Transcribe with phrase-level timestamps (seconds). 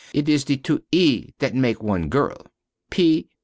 [0.15, 2.47] It is the two "e" that make one girl.